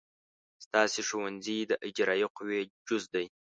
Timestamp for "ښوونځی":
1.07-1.57